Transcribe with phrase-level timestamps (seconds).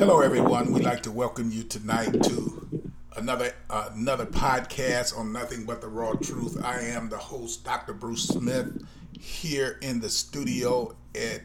[0.00, 0.72] Hello, everyone.
[0.72, 5.88] We'd like to welcome you tonight to another uh, another podcast on nothing but the
[5.88, 6.58] raw truth.
[6.64, 7.92] I am the host, Dr.
[7.92, 8.82] Bruce Smith,
[9.20, 11.42] here in the studio at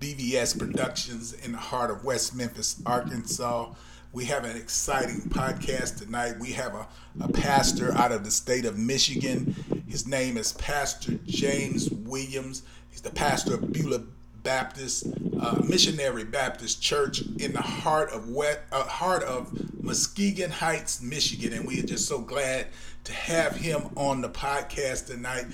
[0.00, 3.72] BVS Productions in the heart of West Memphis, Arkansas.
[4.12, 6.40] We have an exciting podcast tonight.
[6.40, 6.88] We have a,
[7.20, 9.54] a pastor out of the state of Michigan.
[9.86, 12.64] His name is Pastor James Williams.
[12.90, 14.02] He's the pastor of Beulah
[14.44, 15.06] Baptist
[15.40, 21.52] uh, Missionary Baptist Church in the heart of wet, uh, heart of Muskegon Heights, Michigan,
[21.52, 22.68] and we are just so glad
[23.04, 25.46] to have him on the podcast tonight.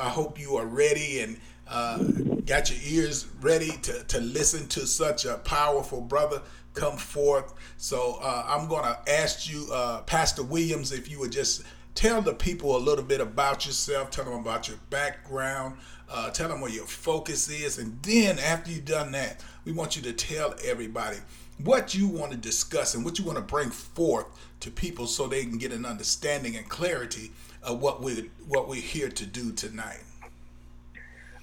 [0.00, 1.98] I hope you are ready and uh,
[2.46, 6.42] got your ears ready to, to listen to such a powerful brother
[6.74, 7.54] come forth.
[7.76, 11.62] So uh, I'm going to ask you, uh, Pastor Williams, if you would just
[11.94, 15.78] tell the people a little bit about yourself, tell them about your background,
[16.10, 19.96] uh, tell them where your focus is, and then after you've done that, we want
[19.96, 21.18] you to tell everybody
[21.62, 24.26] what you want to discuss and what you want to bring forth
[24.60, 28.80] to people so they can get an understanding and clarity of what we what we're
[28.80, 30.02] here to do tonight.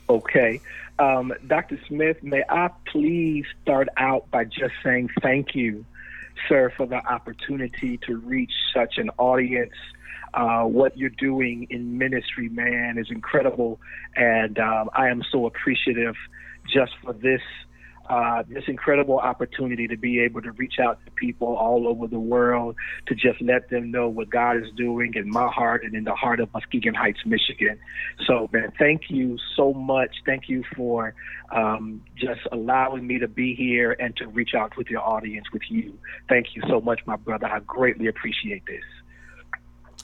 [0.10, 0.62] Okay.
[0.98, 1.80] Um, Dr.
[1.88, 5.84] Smith, may I please start out by just saying thank you,
[6.48, 9.74] sir, for the opportunity to reach such an audience.
[10.36, 13.80] Uh, what you're doing in ministry, man, is incredible.
[14.16, 16.16] And um, I am so appreciative
[16.72, 17.42] just for this
[18.10, 22.20] uh, this incredible opportunity to be able to reach out to people all over the
[22.20, 22.76] world
[23.08, 26.14] to just let them know what God is doing in my heart and in the
[26.14, 27.80] heart of Muskegon Heights, Michigan.
[28.28, 30.18] So, man, thank you so much.
[30.26, 31.16] Thank you for
[31.52, 35.64] um, just allowing me to be here and to reach out with your audience, with
[35.70, 35.98] you.
[36.30, 37.48] Thank you so much, my brother.
[37.48, 38.84] I greatly appreciate this.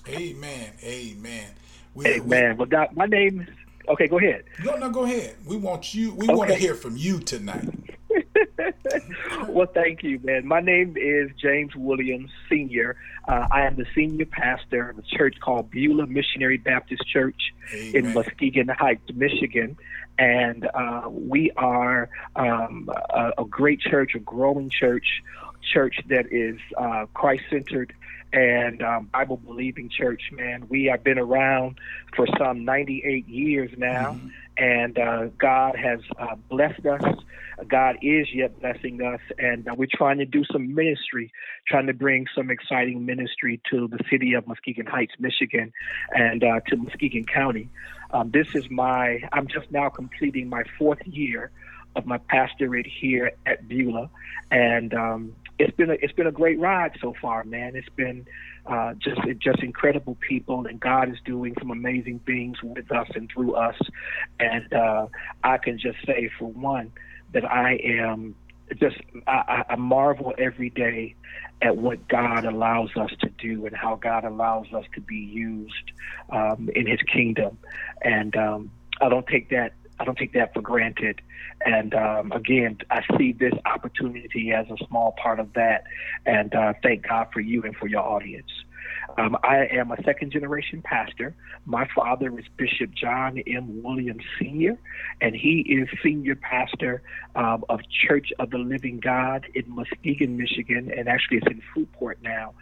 [0.08, 0.72] Amen.
[0.84, 1.50] Amen.
[1.94, 2.52] We, Amen.
[2.52, 3.48] We, well, Doc, my name is
[3.90, 4.44] Okay, go ahead.
[4.64, 5.36] No, no, go ahead.
[5.46, 6.14] We want you.
[6.14, 6.36] We okay.
[6.36, 7.68] want to hear from you tonight.
[9.48, 10.48] well, thank you, man.
[10.48, 12.96] My name is James Williams Senior.
[13.28, 17.96] Uh, I am the senior pastor of a church called Beulah Missionary Baptist Church Amen.
[17.96, 19.78] in Muskegon Heights, Michigan,
[20.18, 25.22] and uh, we are um, a, a, great church, a growing church,
[25.74, 27.94] church that is uh, Christ centered
[28.34, 30.66] and um, Bible believing church, man.
[30.70, 31.80] We have been around
[32.16, 34.28] for some 98 years now, mm-hmm.
[34.58, 37.04] and uh, God has uh, blessed us.
[37.68, 41.32] God is yet blessing us, and uh, we're trying to do some ministry,
[41.68, 45.72] trying to bring some exciting ministry to the city of Muskegon Heights, Michigan,
[46.12, 47.70] and uh, to Muskegon County.
[48.12, 51.52] Um, this is my, I'm just now completing my fourth year
[51.96, 54.10] of my pastorate here at Beulah,
[54.50, 57.76] and um, it's been a it's been a great ride so far, man.
[57.76, 58.26] It's been
[58.66, 63.30] uh, just just incredible people, and God is doing some amazing things with us and
[63.32, 63.78] through us.
[64.40, 65.08] And uh,
[65.44, 66.92] I can just say, for one,
[67.34, 68.36] that I am
[68.80, 71.16] just I, I marvel every day
[71.62, 75.92] at what God allows us to do and how God allows us to be used
[76.32, 77.58] um, in His kingdom,
[78.02, 81.22] and um, I don't take that I don't take that for granted.
[81.64, 85.84] And um, again, I see this opportunity as a small part of that.
[86.26, 88.50] And uh, thank God for you and for your audience.
[89.18, 91.36] Um, I am a second generation pastor.
[91.66, 93.84] My father is Bishop John M.
[93.84, 94.78] Williams Sr.,
[95.20, 97.02] and he is senior pastor
[97.36, 102.16] um, of Church of the Living God in Muskegon, Michigan, and actually it's in Fruitport
[102.22, 102.54] now.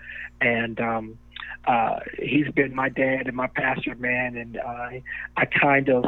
[0.42, 1.18] And um,
[1.66, 4.90] uh, he's been my dad and my pastor, man, and uh,
[5.38, 6.06] I kind of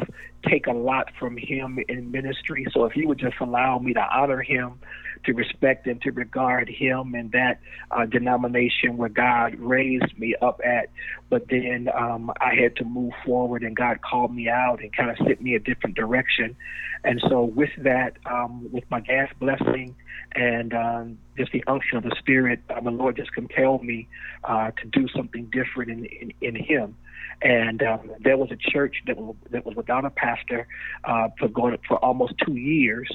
[0.47, 2.65] take a lot from him in ministry.
[2.71, 4.79] So if you would just allow me to honor him,
[5.25, 7.59] to respect and to regard him and that
[7.91, 10.89] uh, denomination where God raised me up at,
[11.29, 15.09] but then um, I had to move forward and God called me out and kind
[15.09, 16.55] of set me a different direction.
[17.03, 19.95] And so with that, um, with my dad's blessing
[20.33, 24.07] and um, just the unction of the Spirit, uh, the Lord just compelled me
[24.43, 26.95] uh, to do something different in, in, in Him.
[27.41, 30.67] And um, there was a church that was, that was without a pastor
[31.03, 33.09] uh, for going for almost two years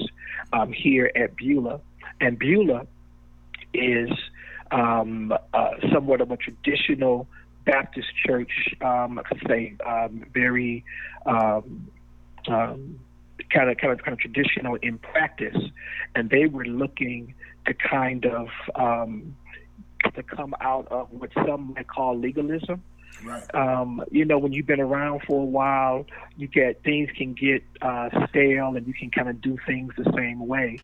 [0.51, 1.79] um, here at Beulah.
[2.19, 2.87] And Beulah
[3.73, 4.09] is
[4.71, 7.27] um, uh, somewhat of a traditional
[7.65, 8.75] Baptist church.
[8.81, 10.85] Um, I could say um, very
[11.25, 11.89] um,
[12.47, 12.99] um,
[13.53, 15.57] kind of kind of kind of traditional in practice,
[16.15, 17.33] and they were looking
[17.65, 19.35] to kind of um,
[20.15, 22.81] to come out of what some might call legalism.
[23.23, 23.43] Right.
[23.55, 26.05] Um, you know, when you've been around for a while,
[26.37, 30.11] you get things can get uh, stale, and you can kind of do things the
[30.15, 30.79] same way.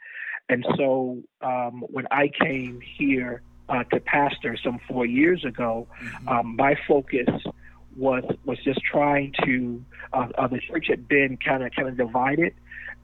[0.50, 6.28] And so, um, when I came here uh, to pastor some four years ago, mm-hmm.
[6.28, 7.30] um, my focus
[7.96, 11.96] was was just trying to uh, uh, the church had been kind of kind of
[11.96, 12.54] divided,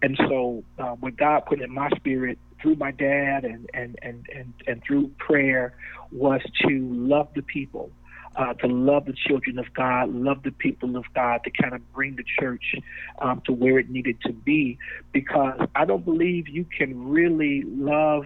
[0.02, 4.28] and so uh, what God put in my spirit through my dad and, and, and,
[4.36, 5.74] and, and through prayer
[6.12, 7.92] was to love the people,
[8.36, 11.94] uh, to love the children of God, love the people of God, to kind of
[11.94, 12.76] bring the church
[13.20, 14.78] um, to where it needed to be.
[15.12, 18.26] Because I don't believe you can really love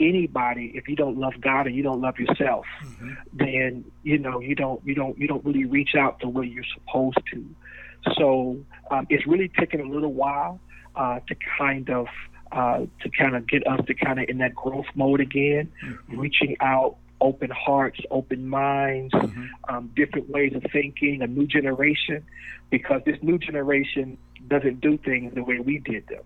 [0.00, 2.66] anybody if you don't love God and you don't love yourself.
[2.84, 3.12] Mm-hmm.
[3.32, 6.64] Then you know you don't you don't you don't really reach out the way you're
[6.74, 7.46] supposed to.
[8.16, 8.58] So
[8.90, 10.60] um, it's really taken a little while
[10.96, 12.06] uh, to kind of
[12.50, 16.18] uh, to kind of get us to kind of in that growth mode again, mm-hmm.
[16.18, 19.46] reaching out, open hearts, open minds, mm-hmm.
[19.68, 22.22] um, different ways of thinking, a new generation,
[22.68, 26.22] because this new generation doesn't do things the way we did them.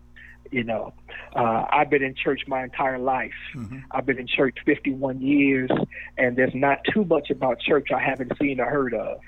[0.50, 0.92] You know,
[1.34, 3.32] uh, I've been in church my entire life.
[3.54, 3.78] Mm-hmm.
[3.90, 5.70] I've been in church 51 years,
[6.16, 9.20] and there's not too much about church I haven't seen or heard of.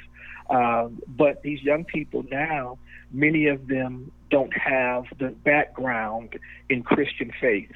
[0.49, 2.79] Um, but these young people now,
[3.13, 6.39] many of them don't have the background
[6.71, 7.73] in Christian faith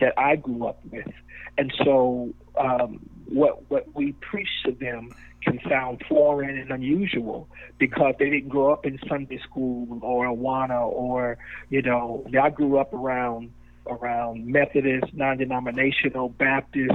[0.00, 1.12] that I grew up with,
[1.58, 7.48] and so um, what what we preach to them can sound foreign and unusual
[7.78, 11.38] because they didn't grow up in Sunday school or Awana or
[11.68, 13.50] you know I grew up around
[13.86, 16.94] around Methodist, non-denominational, Baptist,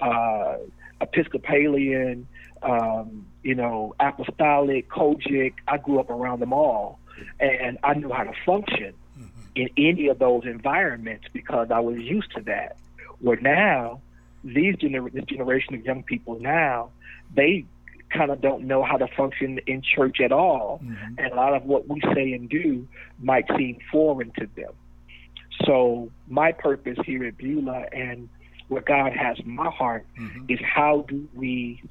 [0.00, 0.56] uh,
[1.00, 2.28] Episcopalian,
[2.62, 5.54] um, you know, apostolic, COGIC.
[5.66, 6.98] I grew up around them all,
[7.40, 9.28] and I knew how to function mm-hmm.
[9.54, 12.76] in any of those environments because I was used to that.
[13.20, 14.00] Where now,
[14.54, 16.90] these gener- this generation of young people now,
[17.34, 17.64] they
[18.10, 21.14] kind of don't know how to function in church at all, mm-hmm.
[21.18, 22.86] and a lot of what we say and do
[23.20, 24.72] might seem foreign to them.
[25.64, 28.28] So my purpose here at Beulah and
[28.68, 30.44] what God has in my heart mm-hmm.
[30.48, 31.82] is how do we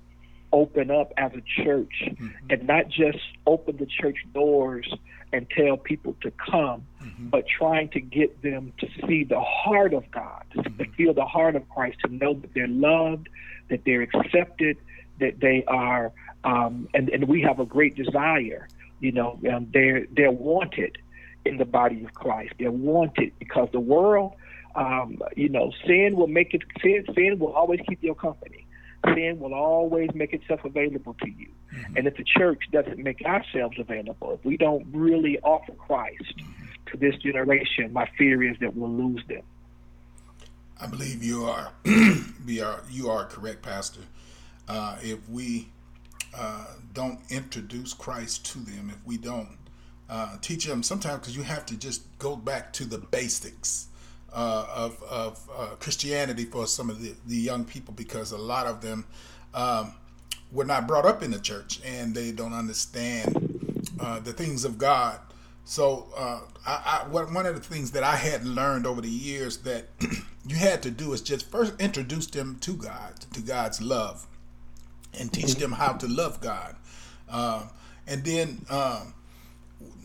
[0.52, 2.28] open up as a church mm-hmm.
[2.50, 4.92] and not just open the church doors
[5.34, 7.28] and tell people to come, mm-hmm.
[7.28, 10.92] but trying to get them to see the heart of God, to mm-hmm.
[10.94, 13.28] feel the heart of Christ, to know that they're loved,
[13.70, 14.78] that they're accepted,
[15.20, 16.12] that they are,
[16.44, 18.68] um, and, and we have a great desire.
[19.00, 20.98] You know, um, they're they're wanted
[21.46, 22.54] in the body of Christ.
[22.58, 24.34] They're wanted because the world,
[24.76, 26.64] um, you know, sin will make it.
[26.82, 28.67] Sin, sin will always keep your company
[29.06, 31.50] sin will always make itself available to you.
[31.74, 31.98] Mm-hmm.
[31.98, 36.52] And if the church doesn't make ourselves available, if we don't really offer Christ mm-hmm.
[36.92, 39.44] to this generation, my fear is that we'll lose them.
[40.80, 41.72] I believe you are,
[42.46, 44.02] we are you are correct, Pastor.
[44.68, 45.70] Uh, if we
[46.38, 49.58] uh, don't introduce Christ to them, if we don't
[50.10, 53.87] uh, teach them, sometimes because you have to just go back to the basics
[54.38, 58.68] uh, of, of uh, Christianity for some of the, the young people because a lot
[58.68, 59.04] of them
[59.56, 59.96] um,
[60.52, 64.78] were not brought up in the church and they don't understand uh, the things of
[64.78, 65.20] God.
[65.66, 69.58] So, uh, I, I, one of the things that I had learned over the years
[69.60, 69.88] that
[70.48, 74.28] you had to do is just first introduce them to God, to God's love,
[75.20, 75.62] and teach mm-hmm.
[75.62, 76.76] them how to love God.
[77.28, 77.64] Uh,
[78.06, 79.16] and then um,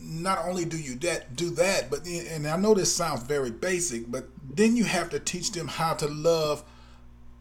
[0.01, 4.11] not only do you that do that, but and I know this sounds very basic,
[4.11, 6.65] but then you have to teach them how to love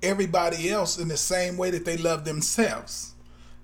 [0.03, 3.13] everybody else in the same way that they love themselves.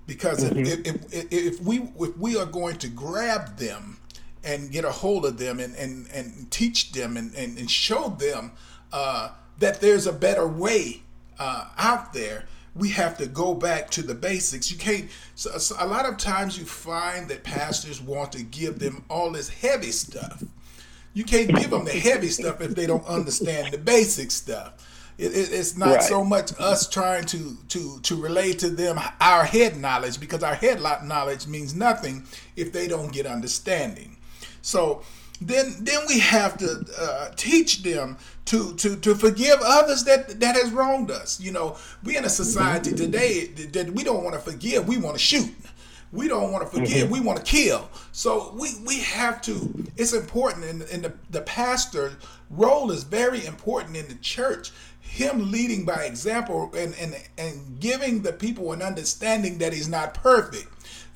[0.06, 0.60] Because mm-hmm.
[0.60, 3.98] if, if, if, if we if we are going to grab them
[4.44, 8.08] and get a hold of them and, and, and teach them and, and, and show
[8.08, 8.52] them
[8.92, 11.02] uh, that there's a better way
[11.38, 12.46] uh, out there,
[12.78, 14.70] we have to go back to the basics.
[14.70, 15.10] You can't.
[15.34, 19.32] So, so a lot of times you find that pastors want to give them all
[19.32, 20.42] this heavy stuff.
[21.12, 24.74] You can't give them the heavy stuff if they don't understand the basic stuff.
[25.18, 26.02] It, it, it's not right.
[26.02, 30.54] so much us trying to to to relay to them our head knowledge because our
[30.54, 32.24] head knowledge means nothing
[32.54, 34.16] if they don't get understanding.
[34.62, 35.02] So
[35.40, 38.16] then then we have to uh, teach them
[38.46, 41.40] to, to to forgive others that that has wronged us.
[41.40, 45.16] You know, we in a society today that we don't want to forgive, we want
[45.16, 45.54] to shoot.
[46.10, 47.12] We don't want to forgive, mm-hmm.
[47.12, 47.88] we want to kill.
[48.12, 49.86] So we we have to.
[49.96, 52.16] It's important, and, and the the pastor
[52.50, 54.72] role is very important in the church.
[55.08, 60.14] Him leading by example and and and giving the people an understanding that he's not
[60.14, 60.68] perfect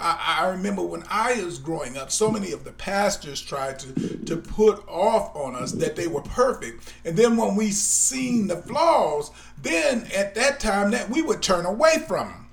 [0.02, 4.18] I, I remember when I was growing up, so many of the pastors tried to,
[4.24, 6.92] to put off on us that they were perfect.
[7.04, 9.30] And then when we seen the flaws,
[9.60, 12.48] then at that time that we would turn away from them.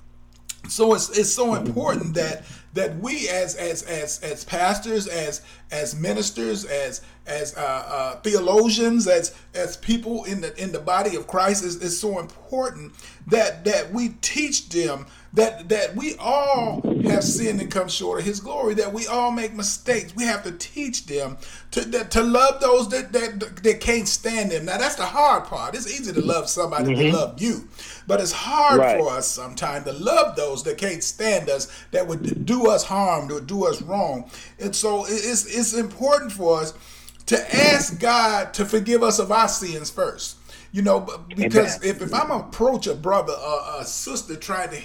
[0.70, 5.42] So it's, it's so important that that we as as as as pastors, as
[5.72, 11.16] as ministers, as as uh, uh, theologians, as as people in the in the body
[11.16, 12.94] of Christ, is, is so important
[13.28, 18.26] that that we teach them that that we all have sinned and come short of
[18.26, 21.38] his glory that we all make mistakes we have to teach them
[21.70, 25.44] to that, to love those that, that that can't stand them now that's the hard
[25.44, 27.12] part it's easy to love somebody mm-hmm.
[27.12, 27.68] to love you
[28.08, 29.00] but it's hard right.
[29.00, 33.32] for us sometimes to love those that can't stand us that would do us harm
[33.32, 36.74] or do us wrong and so it's it's important for us
[37.30, 40.38] to ask god to forgive us of our sins first
[40.72, 44.82] you know because if, if i'm approach a brother or a sister trying to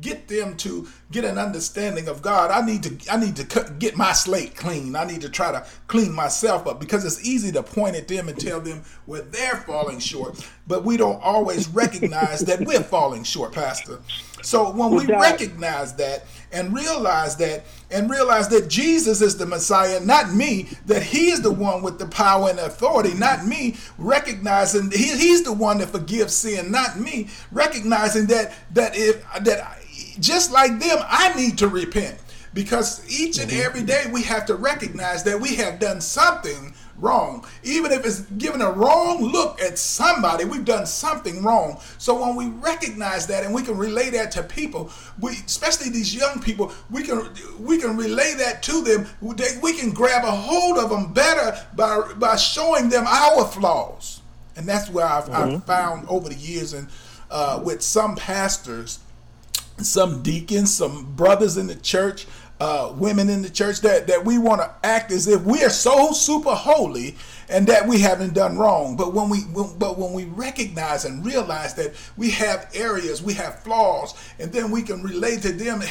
[0.00, 2.50] get them to get an understanding of God.
[2.50, 4.96] I need to I need to get my slate clean.
[4.96, 8.28] I need to try to clean myself up because it's easy to point at them
[8.28, 13.22] and tell them where they're falling short, but we don't always recognize that we're falling
[13.22, 14.00] short, Pastor.
[14.42, 20.00] So when we recognize that and realize that and realize that Jesus is the Messiah,
[20.00, 24.90] not me, that he is the one with the power and authority, not me, recognizing
[24.90, 29.78] he, he's the one that forgives sin, not me, recognizing that that if that
[30.20, 32.18] just like them, I need to repent.
[32.54, 37.44] Because each and every day we have to recognize that we have done something wrong.
[37.62, 41.78] Even if it's giving a wrong look at somebody, we've done something wrong.
[41.98, 46.14] So when we recognize that and we can relay that to people, we especially these
[46.14, 49.06] young people, we can we can relay that to them.
[49.20, 54.20] We can grab a hold of them better by by showing them our flaws.
[54.56, 55.56] And that's where I've, mm-hmm.
[55.56, 56.88] I've found over the years and
[57.30, 59.00] uh, with some pastors,
[59.78, 62.26] some deacons, some brothers in the church
[62.58, 65.70] uh, women in the church that, that we want to act as if we are
[65.70, 67.14] so super holy
[67.48, 68.96] and that we haven't done wrong.
[68.96, 73.34] But when we when, but when we recognize and realize that we have areas, we
[73.34, 75.82] have flaws, and then we can relate to them,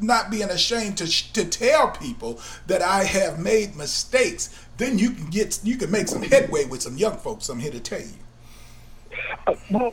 [0.00, 4.66] not being ashamed to to tell people that I have made mistakes.
[4.78, 7.48] Then you can get you can make some headway with some young folks.
[7.48, 8.06] I'm here to tell you.
[9.46, 9.92] Uh, well,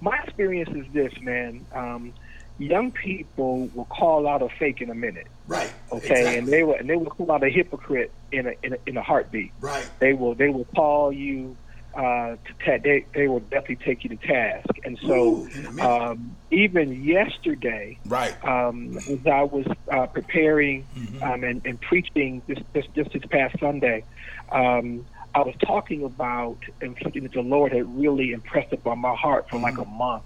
[0.00, 1.64] my experience is this, man.
[1.72, 2.12] Um,
[2.60, 5.26] young people will call out a fake in a minute.
[5.48, 5.72] Right.
[5.90, 6.38] Okay, exactly.
[6.38, 8.96] and they will and they will call out a hypocrite in a in a, in
[8.96, 9.52] a heartbeat.
[9.60, 9.88] Right.
[9.98, 11.56] They will they will call you
[11.94, 14.68] uh, to ta- they they will definitely take you to task.
[14.84, 21.22] And so Ooh, um, even yesterday, right, um, as I was uh, preparing mm-hmm.
[21.22, 24.04] um, and, and preaching this, this this this past Sunday.
[24.52, 29.14] Um, I was talking about and something that the Lord had really impressed upon my
[29.14, 29.64] heart for mm-hmm.
[29.64, 30.24] like a month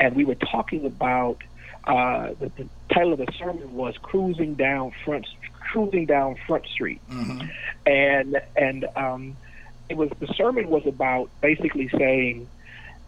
[0.00, 1.38] and we were talking about
[1.86, 5.26] uh, the, the, title of the sermon was "Cruising Down Front
[5.60, 7.46] Cruising Down Front Street," mm-hmm.
[7.86, 9.36] and and um,
[9.88, 12.48] it was the sermon was about basically saying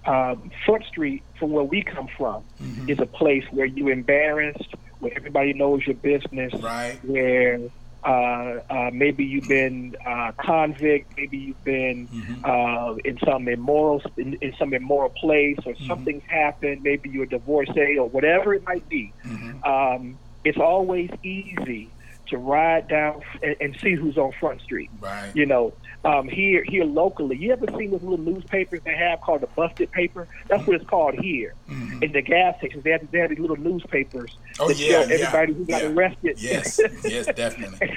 [0.07, 2.89] um, Front Street, from where we come from, mm-hmm.
[2.89, 6.99] is a place where you're embarrassed, where everybody knows your business, right.
[7.05, 7.61] where
[8.07, 12.45] uh, uh, maybe you've been uh, convict, maybe you've been mm-hmm.
[12.45, 15.87] uh, in some immoral in, in, some immoral place, or mm-hmm.
[15.89, 16.85] something's happened.
[16.85, 19.13] Maybe you're a divorcee or whatever it might be.
[19.25, 19.65] Mm-hmm.
[19.65, 21.91] Um, it's always easy
[22.29, 24.91] to ride down and, and, see who's on Front Street.
[25.01, 25.35] Right.
[25.35, 25.73] You know,
[26.05, 27.37] um, here here locally.
[27.37, 30.29] You ever seen those little newspapers they have called the busted paper?
[30.49, 31.55] That's what it's called here.
[31.69, 32.03] Mm-hmm.
[32.03, 35.01] In the gas stations, they have, they have these little newspapers oh, that yeah, show
[35.01, 35.89] everybody yeah, who got yeah.
[35.89, 36.41] arrested.
[36.41, 37.89] Yes, yes, definitely.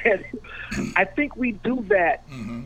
[0.96, 2.64] I think we do that mm-hmm.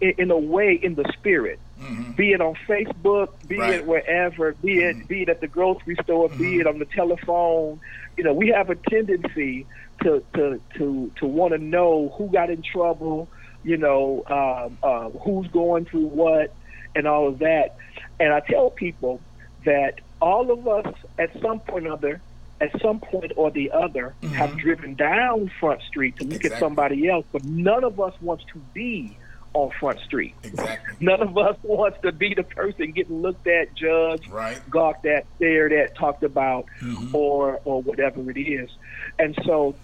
[0.00, 1.60] in, in, a way in the spirit.
[1.80, 2.12] Mm-hmm.
[2.12, 3.74] Be it on Facebook, be right.
[3.74, 5.06] it wherever, be it mm-hmm.
[5.06, 6.60] be it at the grocery store, be mm-hmm.
[6.60, 7.80] it on the telephone.
[8.16, 9.66] You know, we have a tendency
[10.02, 13.28] to to to to want to know who got in trouble
[13.64, 16.54] you know, um, uh, who's going through what,
[16.94, 17.76] and all of that.
[18.20, 19.20] And I tell people
[19.64, 22.20] that all of us, at some point or other,
[22.60, 24.34] at some point or the other, mm-hmm.
[24.34, 26.56] have driven down Front Street to look exactly.
[26.56, 29.16] at somebody else, but none of us wants to be
[29.54, 30.34] on Front Street.
[30.44, 30.94] Exactly.
[31.00, 34.58] None of us wants to be the person getting looked at, judged, right.
[34.70, 37.14] gawked at, stared at, talked about, mm-hmm.
[37.14, 38.70] or or whatever it is.
[39.18, 39.74] And so,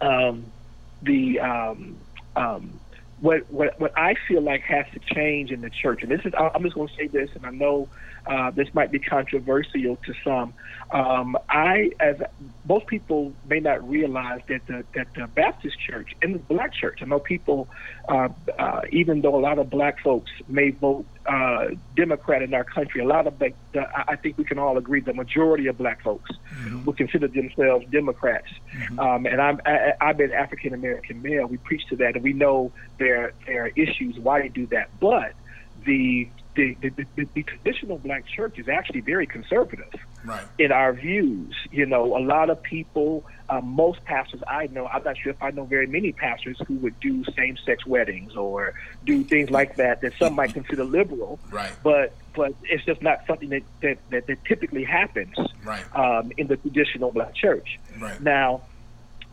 [0.00, 0.44] um,
[1.02, 1.96] the um,
[2.36, 2.80] um,
[3.20, 6.32] what, what what I feel like has to change in the church, and this is
[6.38, 7.88] I'm just going to say this, and I know
[8.26, 10.54] uh, this might be controversial to some.
[10.92, 12.16] Um, I, as
[12.68, 16.98] most people may not realize that the that the Baptist church and the Black church.
[17.00, 17.68] I know people,
[18.08, 22.64] uh, uh, even though a lot of Black folks may vote uh, Democrat in our
[22.64, 25.78] country, a lot of the, the, I think we can all agree the majority of
[25.78, 26.84] Black folks mm-hmm.
[26.84, 28.48] would consider themselves Democrats.
[28.74, 28.98] Mm-hmm.
[28.98, 31.46] Um, and I'm I, I've been African American male.
[31.46, 34.90] We preach to that, and we know there there are issues why they do that,
[34.98, 35.34] but
[35.84, 39.92] the the, the, the, the, traditional black church is actually very conservative
[40.24, 40.44] right.
[40.58, 41.54] in our views.
[41.70, 45.42] You know, a lot of people, uh, most pastors I know, I'm not sure if
[45.42, 49.76] I know very many pastors who would do same sex weddings or do things like
[49.76, 51.38] that that some might consider liberal.
[51.50, 51.72] Right.
[51.82, 55.84] But but it's just not something that, that, that, that typically happens right.
[55.96, 57.78] um, in the traditional black church.
[57.98, 58.20] Right.
[58.20, 58.62] Now,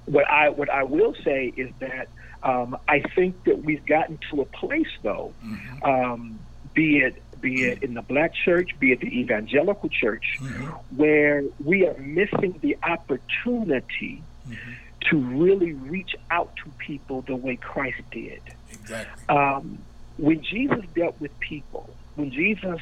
[0.06, 2.10] what I what I will say is that
[2.44, 5.84] um, I think that we've gotten to a place, though, mm-hmm.
[5.84, 6.40] um,
[6.78, 10.70] be it be it in the black church, be it the evangelical church, mm-hmm.
[10.96, 14.72] where we are missing the opportunity mm-hmm.
[15.10, 18.42] to really reach out to people the way Christ did.
[18.72, 19.36] Exactly.
[19.36, 19.80] Um,
[20.18, 22.82] when Jesus dealt with people, when Jesus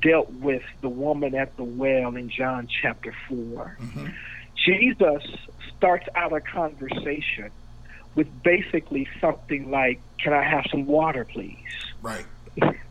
[0.00, 3.36] dealt with the woman at the well in John chapter 4,
[3.80, 4.06] mm-hmm.
[4.64, 5.22] Jesus
[5.76, 7.50] starts out a conversation
[8.14, 11.56] with basically something like, Can I have some water, please?
[12.02, 12.26] Right.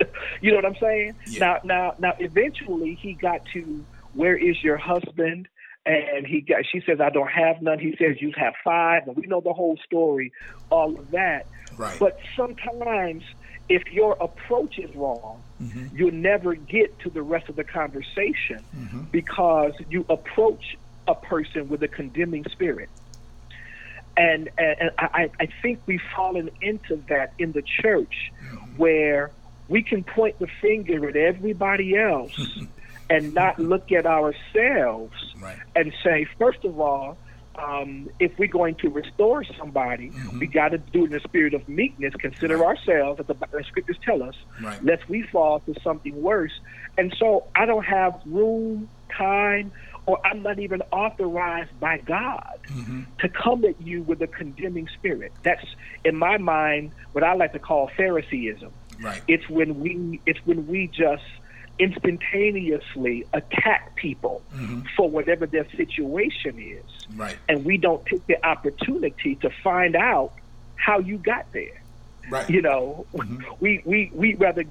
[0.40, 1.14] you know what I'm saying?
[1.26, 1.38] Yeah.
[1.38, 2.12] Now, now, now.
[2.18, 3.84] Eventually, he got to
[4.14, 5.48] where is your husband?
[5.84, 6.64] And he got.
[6.70, 7.80] She says, I don't have none.
[7.80, 10.32] He says, You have five, and we know the whole story,
[10.70, 11.46] all of that.
[11.76, 11.98] Right.
[11.98, 13.24] But sometimes,
[13.68, 15.96] if your approach is wrong, mm-hmm.
[15.96, 19.00] you'll never get to the rest of the conversation mm-hmm.
[19.10, 20.76] because you approach
[21.08, 22.88] a person with a condemning spirit.
[24.16, 28.76] And, and I, I think we've fallen into that in the church mm-hmm.
[28.76, 29.30] where
[29.72, 32.38] we can point the finger at everybody else
[33.10, 35.58] and not look at ourselves right.
[35.74, 37.16] and say, first of all,
[37.56, 40.38] um, if we're going to restore somebody, mm-hmm.
[40.38, 42.14] we got to do it in a spirit of meekness.
[42.14, 42.76] Consider right.
[42.78, 44.82] ourselves, as the, the, scriptures tell us, right.
[44.84, 46.52] lest we fall to something worse.
[46.98, 49.72] And so I don't have room, time,
[50.04, 53.02] or I'm not even authorized by God mm-hmm.
[53.20, 55.32] to come at you with a condemning spirit.
[55.42, 55.64] That's
[56.04, 58.70] in my mind what I like to call Phariseeism.
[59.02, 59.22] Right.
[59.28, 61.24] It's when we it's when we just
[61.78, 64.82] instantaneously attack people mm-hmm.
[64.96, 67.06] for whatever their situation is.
[67.16, 67.36] Right.
[67.48, 70.32] And we don't take the opportunity to find out
[70.76, 71.82] how you got there.
[72.30, 72.48] Right.
[72.48, 73.42] You know, mm-hmm.
[73.60, 74.64] we, we, we rather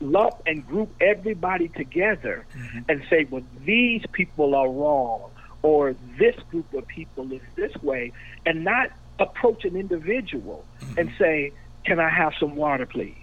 [0.00, 2.78] lump and group everybody together mm-hmm.
[2.88, 5.30] and say, well, these people are wrong
[5.62, 8.12] or this group of people is this way,
[8.44, 10.98] and not approach an individual Mm-hmm.
[10.98, 11.52] and say,
[11.86, 13.14] can I have some water, please?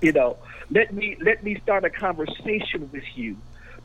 [0.00, 0.36] you know,
[0.70, 3.36] let me let me start a conversation with you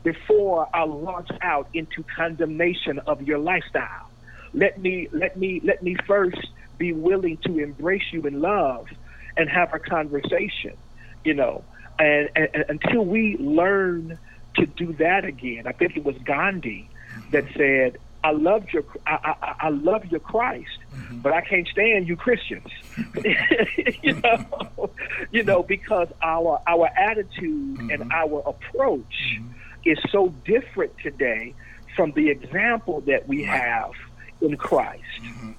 [0.02, 4.08] before I launch out into condemnation of your lifestyle.
[4.54, 6.38] Let me let me let me first
[6.78, 8.88] be willing to embrace you in love
[9.36, 10.76] and have a conversation.
[11.24, 11.64] You know,
[11.98, 14.18] and, and, and until we learn
[14.56, 16.88] to do that again, I think it was Gandhi
[17.30, 21.18] that said, I love your I, I, I love your Christ, mm-hmm.
[21.18, 22.68] but I can't stand you Christians.
[24.02, 24.90] you know,
[25.30, 27.90] you know because our our attitude mm-hmm.
[27.90, 29.48] and our approach mm-hmm.
[29.84, 31.54] is so different today
[31.96, 33.60] from the example that we right.
[33.60, 33.92] have
[34.40, 35.02] in Christ.
[35.22, 35.52] Mm-hmm.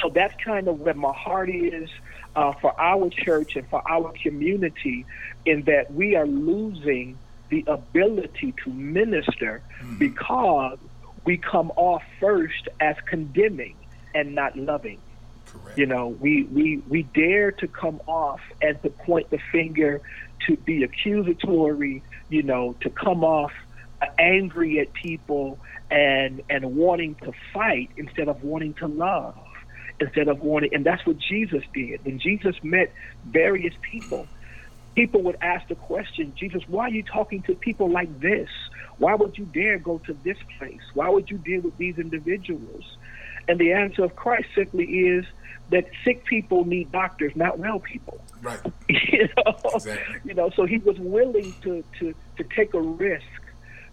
[0.00, 1.88] So that's kind of where my heart is
[2.34, 5.06] uh, for our church and for our community,
[5.44, 9.98] in that we are losing the ability to minister mm-hmm.
[9.98, 10.78] because
[11.24, 13.76] we come off first as condemning
[14.14, 15.00] and not loving.
[15.62, 15.78] Correct.
[15.78, 20.00] You know, we, we, we dare to come off and to point the finger,
[20.46, 23.52] to be accusatory, you know, to come off
[24.18, 25.58] angry at people
[25.90, 29.36] and and wanting to fight instead of wanting to love,
[30.00, 32.04] instead of wanting and that's what Jesus did.
[32.04, 32.92] When Jesus met
[33.24, 34.26] various people,
[34.94, 38.48] people would ask the question, Jesus, why are you talking to people like this?
[38.98, 40.80] Why would you dare go to this place?
[40.94, 42.84] Why would you deal with these individuals?
[43.48, 45.24] And the answer of Christ simply is
[45.70, 48.20] that sick people need doctors, not well people.
[48.42, 48.60] Right.
[48.88, 50.20] you know, exactly.
[50.24, 50.50] you know.
[50.50, 53.24] So he was willing to to to take a risk.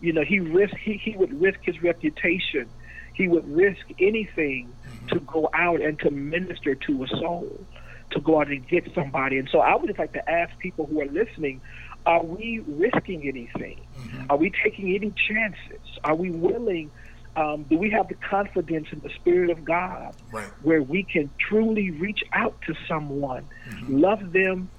[0.01, 2.69] You know, he risk he, he would risk his reputation.
[3.13, 5.07] He would risk anything mm-hmm.
[5.07, 7.65] to go out and to minister to a soul
[8.13, 9.37] to go out and get somebody.
[9.37, 11.61] And so I would just like to ask people who are listening,
[12.05, 13.79] are we risking anything?
[13.97, 14.25] Mm-hmm.
[14.29, 15.99] Are we taking any chances?
[16.03, 16.91] Are we willing?
[17.35, 20.47] Um, do we have the confidence in the Spirit of God right.
[20.61, 23.99] where we can truly reach out to someone, mm-hmm.
[23.99, 24.69] love them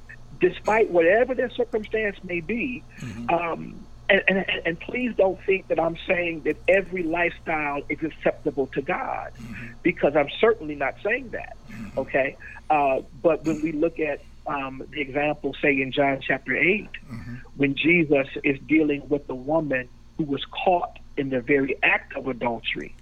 [0.40, 2.84] despite whatever their circumstance may be?
[3.00, 3.30] Mm-hmm.
[3.30, 8.66] Um, and, and, and, please don't think that I'm saying that every lifestyle is acceptable
[8.68, 9.72] to God, mm-hmm.
[9.82, 11.56] because I'm certainly not saying that.
[11.70, 11.98] Mm-hmm.
[11.98, 12.36] Okay,
[12.68, 17.34] uh, but when we look at um, the example, say in John chapter 8, mm-hmm.
[17.56, 22.28] when Jesus is dealing with the woman who was caught in the very act of
[22.28, 22.94] adultery,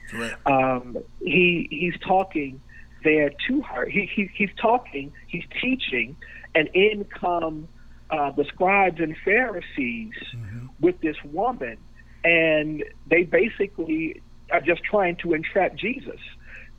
[0.47, 2.61] um, he he's talking
[3.05, 3.87] there to her.
[3.87, 6.17] He, he he's talking, he's teaching,
[6.55, 7.69] and in come
[8.11, 10.67] uh, the scribes and Pharisees mm-hmm.
[10.81, 11.79] with this woman,
[12.25, 14.21] and they basically
[14.51, 16.21] are just trying to entrap Jesus.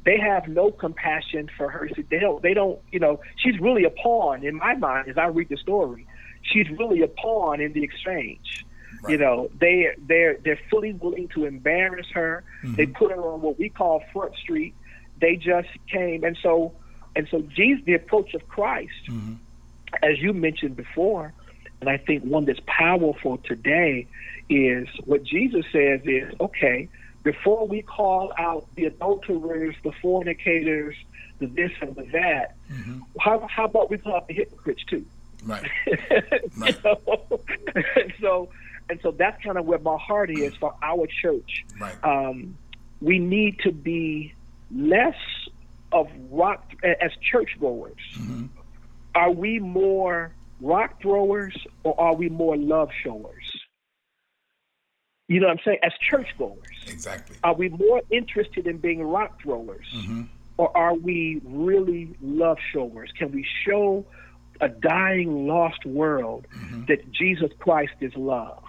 [0.06, 1.90] They have no compassion for her.
[2.10, 2.42] They don't.
[2.42, 2.80] They don't.
[2.92, 6.06] You know, she's really a pawn in my mind as I read the story.
[6.42, 8.66] She's really a pawn in the exchange.
[9.04, 9.12] Right.
[9.12, 12.44] You know, they they're they're fully willing to embarrass her.
[12.64, 12.76] Mm-hmm.
[12.76, 14.74] They put her on what we call front street.
[15.20, 16.74] They just came, and so
[17.16, 19.34] and so Jesus, the approach of Christ, mm-hmm.
[20.02, 21.34] as you mentioned before,
[21.82, 24.08] and I think one that's powerful today
[24.50, 26.88] is what Jesus says is okay.
[27.24, 30.96] Before we call out the adulterers, the fornicators,
[31.40, 33.00] the this and the that, mm-hmm.
[33.20, 35.06] how, how about we call out the hypocrites too?
[35.46, 35.70] Right.
[36.58, 36.78] right.
[36.86, 38.50] and so
[38.90, 41.66] and so that's kind of where my heart is for our church.
[41.80, 41.96] Right.
[42.04, 42.58] Um,
[43.02, 44.34] we need to be
[44.72, 45.16] less
[45.92, 47.98] of rock as churchgoers.
[48.16, 48.46] Mm-hmm.
[49.16, 53.44] Are we more rock throwers or are we more love showers?
[55.28, 55.80] You know what I'm saying?
[55.84, 56.58] As churchgoers.
[56.88, 57.38] Exactly.
[57.44, 59.86] Are we more interested in being rock throwers?
[59.96, 60.24] Mm-hmm.
[60.58, 63.12] Or are we really love showers?
[63.18, 64.06] Can we show
[64.62, 66.86] a dying, lost world mm-hmm.
[66.86, 68.64] that Jesus Christ is love.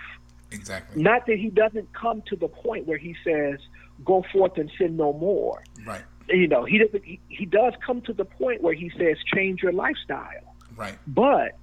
[0.50, 1.02] Exactly.
[1.02, 3.58] Not that he doesn't come to the point where he says,
[4.04, 6.02] "Go forth and sin no more." Right.
[6.28, 7.04] You know, he doesn't.
[7.04, 10.96] He, he does come to the point where he says, "Change your lifestyle." Right.
[11.06, 11.56] But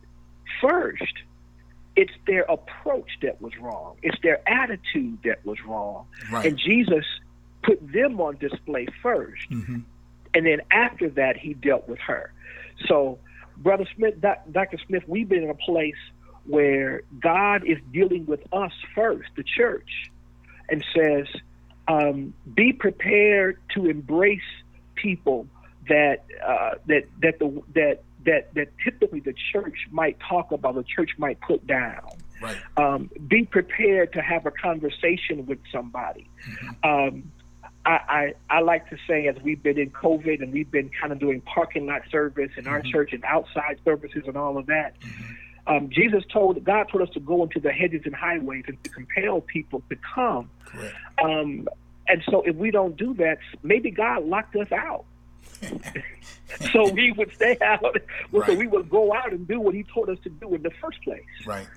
[0.61, 1.13] first,
[1.95, 3.97] it's their approach that was wrong.
[4.01, 6.07] It's their attitude that was wrong.
[6.31, 6.45] Right.
[6.45, 7.05] And Jesus
[7.63, 9.79] put them on display 1st mm-hmm.
[10.33, 12.33] and then after that, he dealt with her.
[12.87, 13.19] So
[13.57, 14.77] Brother Smith, Dr.
[14.87, 15.95] Smith, we've been in a place
[16.45, 20.11] where God is dealing with us first, the church,
[20.69, 21.27] and says,
[21.87, 24.39] um, "Be prepared to embrace
[24.95, 25.47] people
[25.87, 30.83] that uh, that that the that that that typically the church might talk about, the
[30.83, 32.09] church might put down."
[32.41, 32.57] Right.
[32.75, 36.27] Um, be prepared to have a conversation with somebody.
[36.49, 36.89] Mm-hmm.
[36.89, 37.31] Um,
[37.85, 41.11] I, I, I like to say as we've been in COVID and we've been kind
[41.11, 42.91] of doing parking lot service in our mm-hmm.
[42.91, 44.99] church and outside services and all of that.
[44.99, 45.33] Mm-hmm.
[45.67, 48.89] Um, Jesus told God told us to go into the hedges and highways and to
[48.89, 50.49] compel people to come.
[51.23, 51.67] Um,
[52.07, 55.05] and so if we don't do that, maybe God locked us out.
[56.73, 57.83] so we would stay out.
[58.31, 58.47] Right.
[58.47, 60.71] So we would go out and do what He told us to do in the
[60.81, 61.21] first place.
[61.45, 61.67] Right.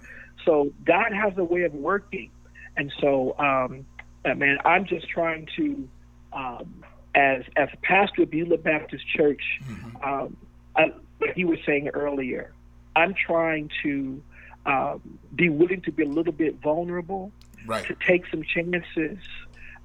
[0.44, 2.30] So God has a way of working,
[2.76, 3.86] and so um,
[4.24, 5.88] man, I'm just trying to
[6.34, 9.96] um, as as a pastor of Beulah Baptist Church, mm-hmm.
[10.04, 10.36] um,
[10.76, 12.52] I, like you were saying earlier,
[12.96, 14.22] I'm trying to
[14.66, 17.32] um, be willing to be a little bit vulnerable,
[17.66, 17.86] right.
[17.86, 19.18] to take some chances,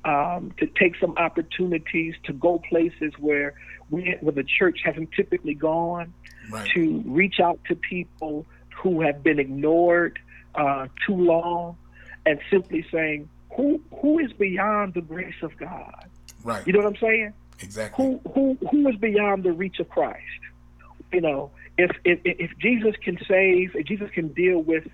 [0.05, 3.53] um, to take some opportunities, to go places where
[3.89, 6.13] we, where the church hasn't typically gone,
[6.49, 6.69] right.
[6.73, 10.17] to reach out to people who have been ignored
[10.55, 11.77] uh, too long,
[12.25, 16.09] and simply saying, who who is beyond the grace of God?
[16.43, 16.65] Right.
[16.65, 17.34] You know what I'm saying?
[17.62, 18.06] Exactly.
[18.06, 20.23] Who who who is beyond the reach of Christ?
[21.12, 24.88] You know, if if, if Jesus can save, if Jesus can deal with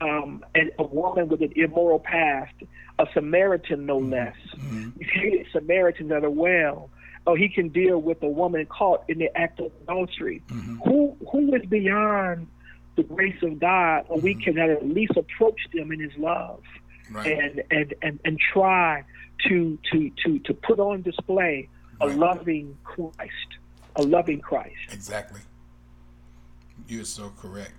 [0.00, 2.54] um, a, a woman with an immoral past,
[2.98, 4.12] a Samaritan no mm-hmm.
[4.12, 4.90] less, mm-hmm.
[5.00, 6.90] hated Samaritans at a well.
[7.24, 10.42] Oh, he can deal with a woman caught in the act of adultery.
[10.48, 10.76] Mm-hmm.
[10.88, 12.48] Who who is beyond
[12.96, 14.42] the grace of God, or we mm-hmm.
[14.42, 16.62] can at least approach them in His love,
[17.12, 17.26] right.
[17.26, 19.04] and, and and and try
[19.48, 21.68] to to to to put on display
[22.00, 22.16] a right.
[22.16, 23.48] loving Christ,
[23.96, 24.74] a loving Christ.
[24.90, 25.40] Exactly.
[26.88, 27.72] You're so correct.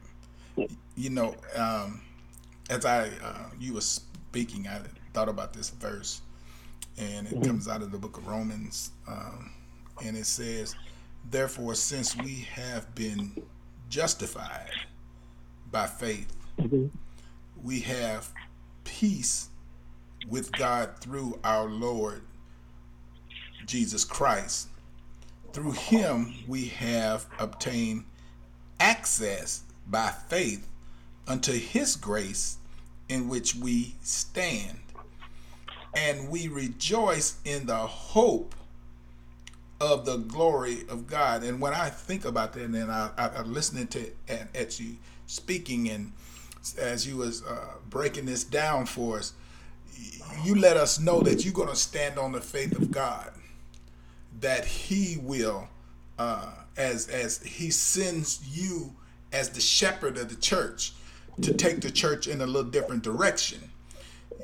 [0.95, 2.01] You know, um,
[2.69, 4.79] as I uh, you were speaking, I
[5.13, 6.21] thought about this verse,
[6.97, 7.43] and it mm-hmm.
[7.43, 9.51] comes out of the book of Romans, um,
[10.03, 10.75] and it says,
[11.29, 13.31] "Therefore, since we have been
[13.89, 14.69] justified
[15.71, 16.87] by faith, mm-hmm.
[17.63, 18.31] we have
[18.83, 19.49] peace
[20.29, 22.21] with God through our Lord
[23.65, 24.67] Jesus Christ.
[25.51, 28.05] Through him we have obtained
[28.79, 30.67] access by faith
[31.27, 32.57] unto his grace
[33.09, 34.79] in which we stand.
[35.95, 38.55] And we rejoice in the hope
[39.79, 41.43] of the glory of God.
[41.43, 44.95] And when I think about that, and I, I, am listening to at, at you
[45.27, 46.13] speaking, and
[46.79, 49.33] as you was uh, breaking this down for us,
[50.43, 53.31] you let us know that you're going to stand on the faith of God,
[54.39, 55.67] that He will,
[56.17, 58.93] uh, as as He sends you
[59.31, 60.93] as the shepherd of the church,
[61.41, 63.59] to take the church in a little different direction.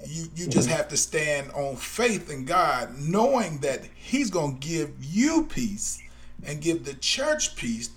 [0.05, 4.67] You you just have to stand on faith in God, knowing that He's going to
[4.67, 6.01] give you peace
[6.43, 7.89] and give the church peace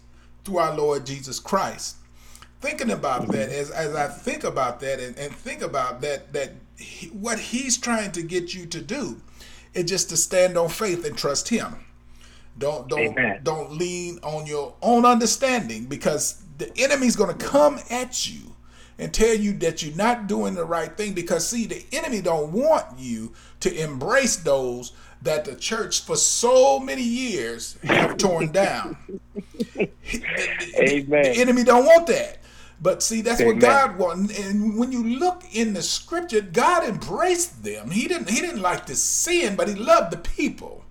[0.45, 1.97] through our Lord Jesus Christ.
[2.63, 6.53] Thinking about that, as, as I think about that and, and think about that, that
[6.79, 9.21] he, what he's trying to get you to do
[9.75, 11.85] is just to stand on faith and trust him.
[12.59, 13.41] Don't don't Amen.
[13.43, 18.55] don't lean on your own understanding because the enemy's going to come at you
[18.99, 22.53] and tell you that you're not doing the right thing because see the enemy don't
[22.53, 28.97] want you to embrace those that the church for so many years have torn down.
[29.79, 29.91] Amen.
[30.77, 32.42] The, the enemy don't want that.
[32.83, 33.55] But see, that's Amen.
[33.55, 34.37] what God wanted.
[34.39, 37.93] And when you look in the scripture, God embraced them.
[37.93, 40.85] He didn't he didn't like the sin, but he loved the people.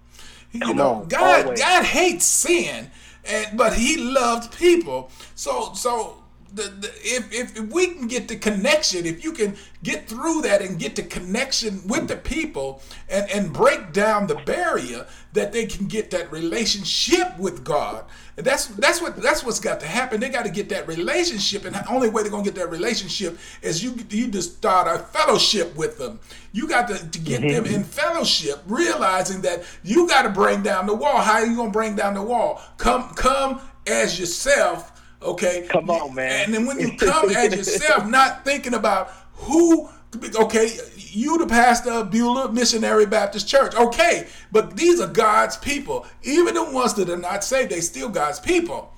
[0.54, 1.60] You Come know, on, God always.
[1.60, 2.90] God hates sin,
[3.26, 5.12] and but he loved people.
[5.36, 6.21] So so
[6.54, 10.42] the, the, if, if, if we can get the connection, if you can get through
[10.42, 15.54] that and get the connection with the people and, and break down the barrier that
[15.54, 18.04] they can get that relationship with God.
[18.36, 20.20] That's that's what that's what's got to happen.
[20.20, 23.38] They got to get that relationship, and the only way they're gonna get that relationship
[23.62, 26.20] is you you just start a fellowship with them.
[26.52, 27.64] You got to, to get mm-hmm.
[27.64, 31.20] them in fellowship, realizing that you got to bring down the wall.
[31.20, 32.62] How are you gonna bring down the wall?
[32.78, 34.91] Come come as yourself
[35.22, 35.68] Okay.
[35.70, 36.46] Come on, man.
[36.46, 39.90] And then when you come at yourself, not thinking about who
[40.36, 43.76] okay, you the pastor of Beulah Missionary Baptist Church.
[43.76, 46.06] Okay, but these are God's people.
[46.24, 48.94] Even the ones that are not saved, they still God's people.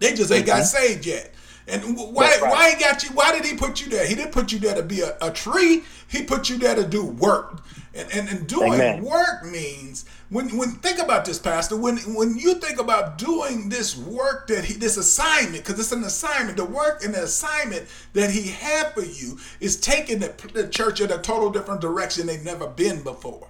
[0.00, 0.58] They just ain't mm-hmm.
[0.58, 1.32] got saved yet.
[1.68, 2.40] And why right.
[2.42, 3.10] why he got you?
[3.10, 4.06] Why did he put you there?
[4.06, 5.82] He didn't put you there to be a, a tree.
[6.08, 7.62] He put you there to do work.
[7.94, 9.02] And and, and doing Amen.
[9.02, 11.76] work means when when think about this, Pastor.
[11.76, 16.04] When when you think about doing this work that he this assignment, because it's an
[16.04, 20.68] assignment, the work and the assignment that he had for you is taking the, the
[20.68, 23.48] church in a total different direction they've never been before.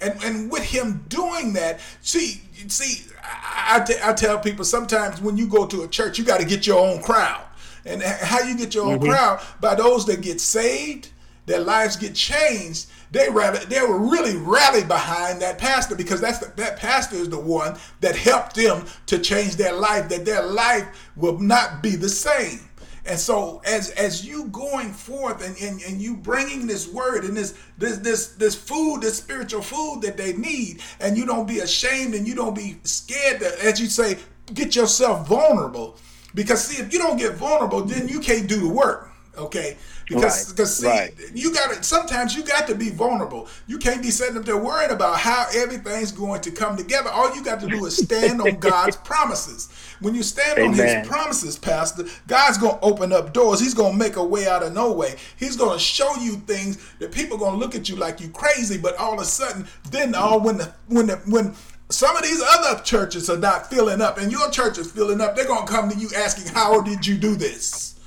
[0.00, 5.20] And, and with him doing that, see, see, I, I, t- I tell people sometimes
[5.20, 7.44] when you go to a church, you got to get your own crowd.
[7.84, 9.10] And how you get your own mm-hmm.
[9.10, 9.40] crowd?
[9.60, 11.10] By those that get saved,
[11.48, 16.38] their lives get changed, they rally, they were really rally behind that pastor because that's
[16.38, 20.42] the, that pastor is the one that helped them to change their life, that their
[20.42, 22.60] life will not be the same.
[23.08, 27.34] And so as as you going forth and, and, and you bringing this word and
[27.34, 31.60] this this this this food, this spiritual food that they need, and you don't be
[31.60, 34.18] ashamed and you don't be scared to, as you say,
[34.52, 35.96] get yourself vulnerable.
[36.34, 39.10] Because see, if you don't get vulnerable, then you can't do the work.
[39.38, 39.78] Okay,
[40.08, 41.12] because because see, right.
[41.34, 43.48] you got to sometimes you got to be vulnerable.
[43.66, 47.10] You can't be sitting up there worrying about how everything's going to come together.
[47.10, 49.68] All you got to do is stand on God's promises.
[50.00, 50.80] When you stand Amen.
[50.80, 53.60] on His promises, Pastor, God's going to open up doors.
[53.60, 55.16] He's going to make a way out of no way.
[55.36, 58.20] He's going to show you things that people are going to look at you like
[58.20, 58.78] you crazy.
[58.78, 61.54] But all of a sudden, then all when the when the when
[61.90, 65.34] some of these other churches are not filling up and your church is filling up,
[65.34, 67.98] they're going to come to you asking, How did you do this?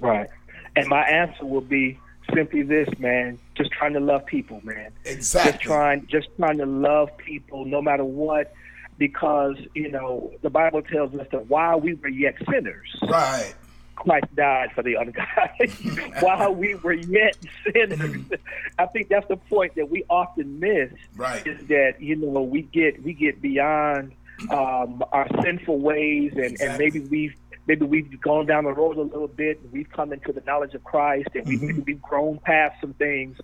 [0.00, 0.28] Right.
[0.76, 1.98] And my answer will be
[2.34, 3.38] simply this, man.
[3.54, 4.92] Just trying to love people, man.
[5.04, 5.52] Exactly.
[5.52, 8.52] Just trying, just trying to love people, no matter what,
[8.98, 13.54] because you know the Bible tells us that while we were yet sinners, right,
[13.96, 16.10] Christ died for the ungodly.
[16.20, 17.36] while we were yet
[17.72, 18.20] sinners,
[18.78, 20.92] I think that's the point that we often miss.
[21.16, 24.12] Right, is that you know we get we get beyond
[24.50, 26.66] um, our sinful ways, and, exactly.
[26.66, 30.12] and maybe we've maybe we've gone down the road a little bit and we've come
[30.12, 31.80] into the knowledge of Christ and we've, mm-hmm.
[31.86, 33.36] we've grown past some things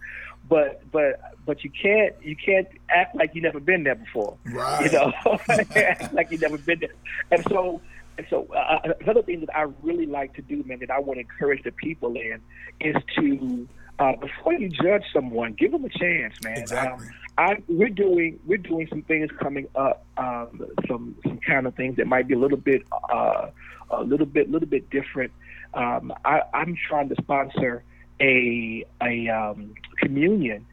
[0.49, 4.85] but but but you can't you can't act like you never been there before right
[4.85, 5.13] you know
[5.77, 6.95] act like you never been there
[7.31, 7.81] and so
[8.17, 11.01] and so uh, uh, another thing that I really like to do man that I
[11.01, 12.41] want to encourage the people in
[12.81, 16.59] is to uh, before you judge someone, give them a chance, man.
[16.59, 17.07] Exactly.
[17.07, 21.75] Um, I, we're doing we're doing some things coming up, um, some some kind of
[21.75, 23.49] things that might be a little bit uh,
[23.90, 25.33] a little bit, little bit different.
[25.74, 27.85] Um, I, am trying to sponsor
[28.20, 30.66] a a um, communion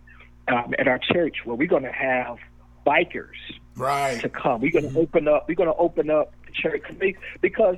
[0.48, 2.38] um, at our church where we're going to have
[2.86, 3.36] bikers
[3.76, 4.62] right to come.
[4.62, 5.00] We're going to mm-hmm.
[5.00, 5.48] open up.
[5.48, 6.84] We're going to open up the church
[7.42, 7.78] because.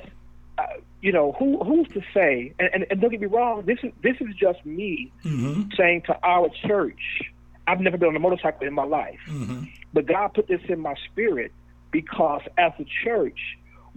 [0.60, 0.64] Uh,
[1.02, 3.92] you know who who's to say and, and, and, don't get me wrong this is
[4.02, 5.70] this is just me mm-hmm.
[5.78, 7.22] saying to our church
[7.68, 9.66] i've never been on a motorcycle in my life mm-hmm.
[9.94, 11.52] but god put this in my spirit
[11.92, 13.40] because as a church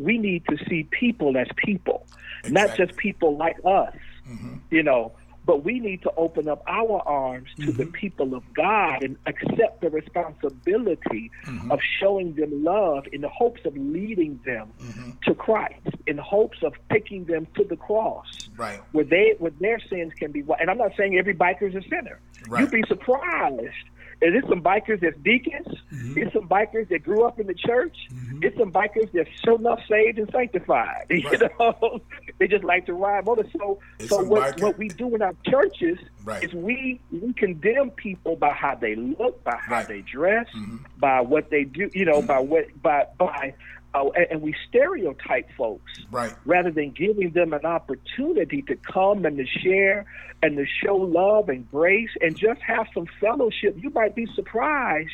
[0.00, 2.06] we need to see people as people,
[2.42, 2.52] exactly.
[2.52, 3.94] not just people like us,
[4.28, 4.56] mm-hmm.
[4.70, 5.12] you know.
[5.46, 7.76] But we need to open up our arms to mm-hmm.
[7.78, 11.72] the people of God and accept the responsibility mm-hmm.
[11.72, 15.10] of showing them love in the hopes of leading them mm-hmm.
[15.24, 18.80] to Christ, in hopes of taking them to the cross, right?
[18.92, 20.44] Where they, where their sins can be.
[20.60, 22.20] And I'm not saying every biker is a sinner.
[22.48, 22.60] Right.
[22.60, 23.74] You'd be surprised
[24.22, 25.66] and it's some bikers that's deacons.
[25.92, 26.18] Mm-hmm.
[26.18, 27.96] It's some bikers that grew up in the church.
[28.12, 28.44] Mm-hmm.
[28.44, 31.06] It's some bikers that's sure enough saved and sanctified.
[31.10, 31.32] Right.
[31.32, 32.00] You know,
[32.38, 33.78] They just like to ride motorcycles.
[33.78, 34.62] So, It's so what, biker.
[34.62, 36.44] what we do in our churches Right.
[36.44, 39.88] is we we condemn people by how they look, by how Right.
[39.88, 40.76] they dress, Mm-hmm.
[40.98, 43.54] by what they do, you know, by what by by,
[43.94, 46.32] uh, and, and we stereotype folks Right.
[46.44, 50.06] rather than giving them an opportunity to come and to share
[50.42, 53.76] and to show love and grace and just have some fellowship.
[53.78, 55.10] You might be surprised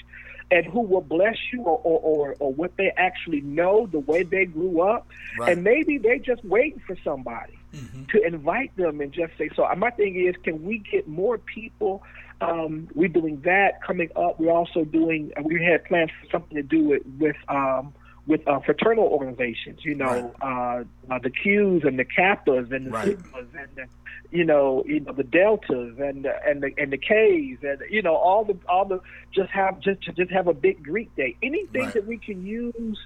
[0.53, 4.23] at who will bless you or, or, or, or what they actually know, the way
[4.23, 5.09] they grew up.
[5.39, 5.53] Right.
[5.53, 7.59] And maybe they're just waiting for somebody
[8.09, 11.37] to invite them and just say, so uh, my thing is, can we get more
[11.37, 12.03] people?
[12.41, 14.39] Um, we're doing that coming up.
[14.39, 17.93] We're also doing, we had plans for something to do with, with, um,
[18.27, 22.91] with uh, fraternal organizations, you know, uh, uh, the Qs and the Kappas and the
[22.91, 23.17] Right.
[23.17, 23.87] Sigmas and the,
[24.37, 28.03] you know, you know the Deltas and the, and the and the Ks and you
[28.03, 29.01] know all the all the
[29.33, 31.37] just have just to just have a big Greek day.
[31.43, 31.95] Anything Right.
[31.95, 32.99] that we can use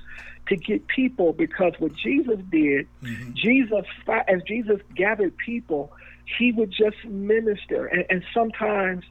[0.49, 3.33] to get people because what Jesus did, Mm-hmm.
[3.35, 5.93] Jesus as Jesus gathered people,
[6.39, 9.05] he would just minister and, and sometimes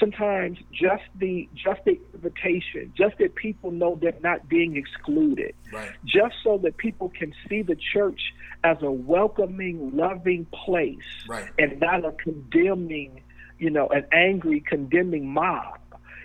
[0.00, 5.90] sometimes just the just the invitation, just that people know they're not being excluded, Right.
[6.04, 8.20] just so that people can see the church
[8.64, 11.50] as a welcoming, loving place, Right.
[11.58, 13.20] and not a condemning,
[13.58, 15.78] you know, an angry, condemning mob.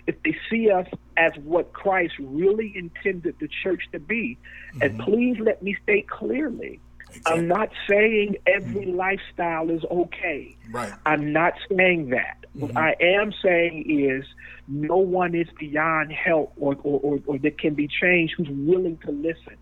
[0.06, 0.86] If they see us
[1.16, 4.38] as what Christ really intended the church to be,
[4.80, 5.02] and mm-hmm.
[5.02, 6.80] please let me state clearly,
[7.16, 7.32] Exactly.
[7.40, 8.96] I'm not saying every mm-hmm.
[8.96, 10.56] lifestyle is okay.
[10.70, 10.92] Right.
[11.06, 12.45] I'm not saying that.
[12.58, 12.78] What mm-hmm.
[12.78, 14.24] I am saying is
[14.66, 18.98] no one is beyond help or, or, or, or that can be changed who's willing
[18.98, 19.56] to listen.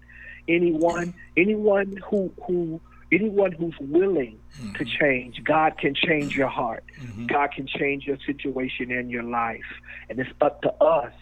[0.46, 1.18] Anyone mm-hmm.
[1.36, 2.80] anyone who who
[3.10, 4.84] anyone who's willing to mm-hmm.
[4.84, 6.84] change, God can change your heart.
[7.26, 9.64] God can change your situation and your life.
[10.08, 11.12] And it's up to us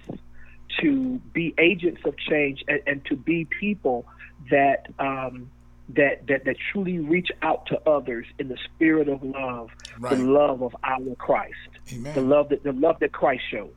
[0.81, 4.07] to be agents of change and, and to be people
[4.51, 5.51] that um,
[5.97, 10.17] that, that that truly reach out to others in the spirit of love, Right.
[10.17, 11.55] the love of our Christ,
[11.93, 12.15] Amen.
[12.15, 13.75] the love that the love that Christ showed.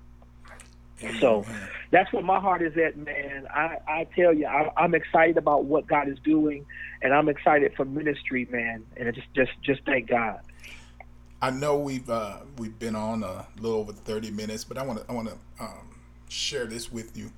[1.20, 1.46] So
[1.92, 3.48] that's where my heart is at, man.
[3.54, 6.66] I, I tell you, I, I'm excited about what God is doing,
[7.02, 8.84] and I'm excited for ministry, man.
[8.98, 10.40] And I just just just thank God.
[11.42, 15.00] I know we've uh, we've been on a little over thirty minutes, but I want
[15.00, 15.96] to I want to um,
[16.30, 17.32] share this with you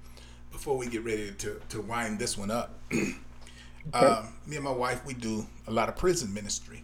[0.52, 2.80] before we get ready to to wind this one up.
[3.94, 6.84] um, me and my wife we do a lot of prison ministry.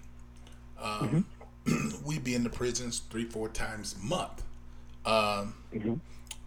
[0.82, 1.26] Um,
[2.06, 4.44] we be in the prisons three four times a month,
[5.06, 5.54] um,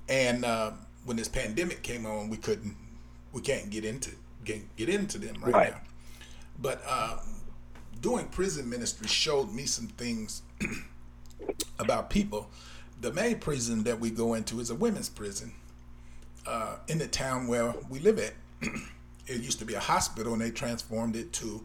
[0.09, 0.73] and uh,
[1.05, 2.77] when this pandemic came on, we couldn't
[3.33, 4.11] we can't get into
[4.45, 5.73] get, get into them right, Right.
[5.73, 5.81] now.
[6.59, 7.19] But uh,
[8.01, 10.43] doing prison ministry showed me some things
[11.79, 12.49] about people.
[13.01, 15.53] The main prison that we go into is a women's prison
[16.47, 18.35] uh, in the town where we live at.
[19.27, 21.65] it used to be a hospital, and they transformed it to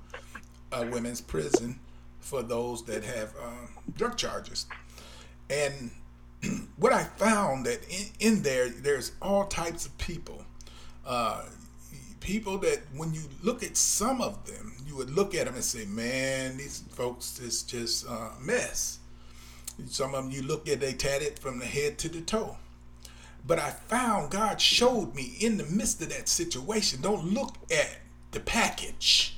[0.72, 1.80] a women's prison
[2.20, 4.66] for those that have um, drug charges.
[5.50, 5.92] And
[6.78, 10.44] what I found that in, in there, there's all types of people.
[11.06, 11.46] Uh,
[12.20, 15.64] people that when you look at some of them, you would look at them and
[15.64, 19.00] say, "Man, these folks is just a mess."
[19.88, 22.58] Some of them you look at, they tatted from the head to the toe.
[23.46, 27.02] But I found God showed me in the midst of that situation.
[27.02, 27.98] Don't look at
[28.32, 29.38] the package.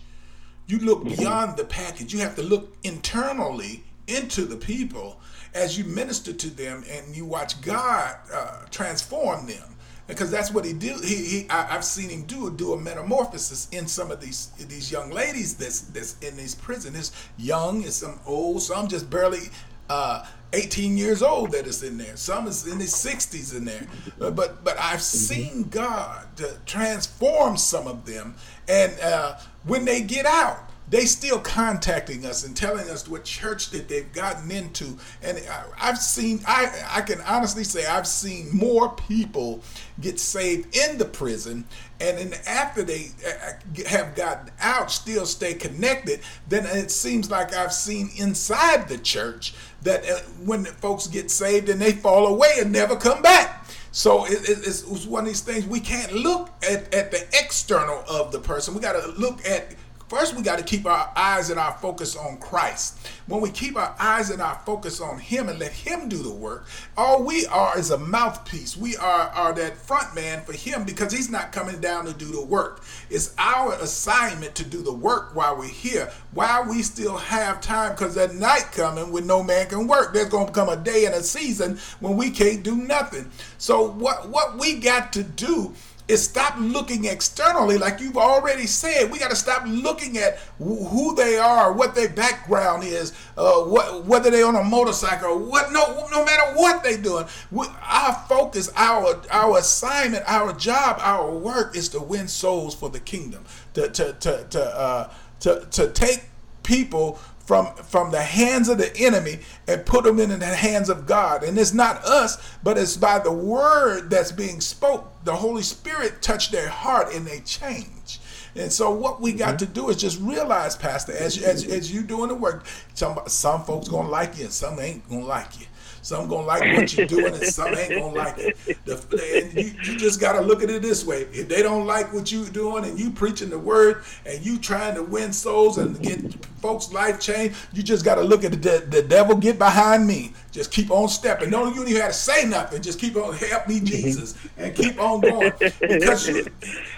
[0.67, 2.13] You look beyond the package.
[2.13, 5.19] You have to look internally into the people
[5.53, 9.69] as you minister to them and you watch God uh, transform them.
[10.05, 10.99] Because that's what he do.
[11.01, 14.91] He, he I, I've seen him do do a metamorphosis in some of these these
[14.91, 16.93] young ladies that's that's in these prison.
[16.93, 19.43] It's young, it's some old, some just barely
[19.89, 22.15] uh, 18 years old that is in there.
[22.15, 23.87] Some is in his 60s in there.
[24.21, 28.35] Uh, but but I've seen God to transform some of them,
[28.67, 33.69] and uh, when they get out, they still contacting us and telling us what church
[33.71, 34.97] that they've gotten into.
[35.21, 39.61] And I, I've seen, I I can honestly say I've seen more people
[40.01, 41.65] get saved in the prison,
[41.99, 43.53] and then after they uh,
[43.87, 46.19] have gotten out, still stay connected.
[46.49, 51.69] Then it seems like I've seen inside the church that uh, when folks get saved
[51.69, 53.65] and they fall away and never come back.
[53.91, 58.03] So it, it, it's one of these things we can't look at, at the external
[58.09, 58.73] of the person.
[58.73, 59.75] We got to look at
[60.13, 62.99] First, we got to keep our eyes and our focus on Christ.
[63.25, 66.31] When we keep our eyes and our focus on Him and let Him do the
[66.31, 68.77] work, all we are is a mouthpiece.
[68.77, 72.27] We are, are that front man for Him because He's not coming down to do
[72.31, 72.83] the work.
[73.09, 77.93] It's our assignment to do the work while we're here, while we still have time,
[77.93, 80.13] because that night coming when no man can work.
[80.13, 83.31] There's going to come a day and a season when we can't do nothing.
[83.57, 85.73] So what what we got to do
[86.07, 89.09] is stop looking externally, like you've already said.
[89.11, 94.05] We got to stop looking at who they are, what their background is, uh, what,
[94.05, 95.71] whether they're on a motorcycle, or what.
[95.71, 101.31] No, no matter what they're doing, we, our focus, our our assignment, our job, our
[101.31, 103.45] work is to win souls for the kingdom.
[103.75, 106.25] To to to to uh, to, to take
[106.63, 111.05] people from from the hands of the enemy and put them in the hands of
[111.05, 111.43] God.
[111.43, 115.11] And it's not us, but it's by the word that's being spoke.
[115.23, 118.19] The Holy Spirit touched their heart and they change.
[118.55, 119.57] And so what we got mm-hmm.
[119.57, 123.63] to do is just realize, Pastor, as as, as you doing the work, some some
[123.63, 125.65] folks gonna like you and some ain't gonna like you.
[126.03, 128.57] Some gonna like what you're doing, and some ain't gonna like it.
[128.83, 128.95] The,
[129.41, 132.29] and you, you just gotta look at it this way: if they don't like what
[132.29, 136.45] you're doing, and you preaching the word, and you trying to win souls and get
[136.57, 139.37] folks' life changed, you just gotta look at the, the devil.
[139.37, 140.33] Get behind me.
[140.51, 141.49] Just keep on stepping.
[141.49, 142.81] No, you don't even have to say nothing.
[142.81, 143.85] Just keep on help me, mm-hmm.
[143.85, 146.45] Jesus, and keep on going because you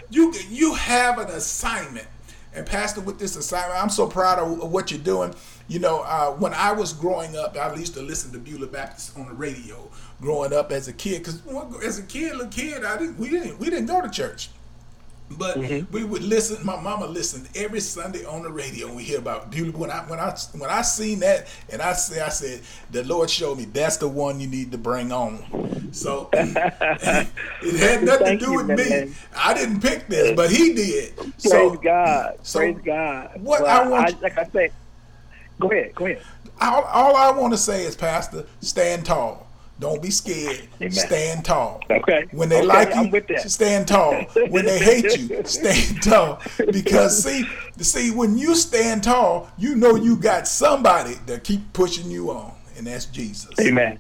[0.10, 2.08] you you have an assignment.
[2.56, 5.36] And Pastor, with this assignment, I'm so proud of what you're doing
[5.68, 9.18] you know, uh, when I was growing up, I used to listen to Beulah Baptist
[9.18, 9.89] on the radio.
[10.22, 11.41] Growing up as a kid, because
[11.84, 14.49] as a kid, little kid, I didn't we didn't we didn't go to church.
[15.32, 15.91] But mm-hmm.
[15.91, 16.63] we would listen.
[16.63, 18.88] My mama listened every Sunday on the radio.
[18.88, 19.72] and We hear about Beulah.
[19.72, 22.61] when I when I when I seen that, and I say I said
[22.91, 25.91] the Lord showed me that's the one you need to bring on.
[25.91, 27.28] So it
[27.80, 29.09] had nothing to do you, with man.
[29.09, 29.16] me.
[29.36, 31.18] I didn't pick this, but He did.
[31.18, 32.38] Praise so, God.
[32.43, 33.32] So Praise God.
[33.41, 34.72] What well, I want, I, like I said,
[35.60, 35.95] Go ahead.
[35.95, 36.22] Go ahead.
[36.62, 39.45] All, all I want to say is, Pastor, stand tall.
[39.78, 40.70] Don't be scared.
[40.78, 40.91] Amen.
[40.91, 41.82] Stand tall.
[41.91, 42.26] Okay.
[42.32, 44.14] When they okay, like you, stand tall.
[44.49, 46.41] When they hate you, stand tall.
[46.72, 47.45] Because see,
[47.80, 52.53] see, when you stand tall, you know you got somebody that keep pushing you on,
[52.78, 53.51] and that's Jesus.
[53.60, 53.99] Amen.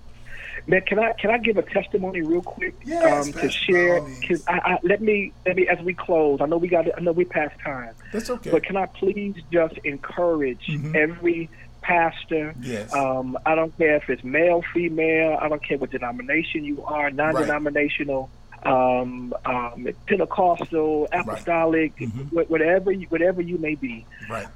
[0.67, 4.01] Man, can I can I give a testimony real quick yes, um, to share?
[4.01, 6.41] Because I, I, let me let me as we close.
[6.41, 7.93] I know we got I know we passed time.
[8.11, 8.49] That's okay.
[8.49, 10.95] But can I please just encourage mm-hmm.
[10.95, 11.49] every
[11.81, 12.55] pastor?
[12.61, 12.91] Yes.
[12.93, 15.37] Um, I don't care if it's male, female.
[15.39, 18.21] I don't care what denomination you are, non-denominational.
[18.21, 18.31] Right.
[18.65, 22.09] Um, um, Pentecostal, apostolic, right.
[22.09, 22.37] mm-hmm.
[22.39, 24.07] whatever you, whatever you may be.
[24.27, 24.47] Right.